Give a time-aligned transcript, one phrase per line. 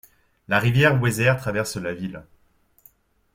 [0.47, 2.23] La rivière Weser traverse la ville.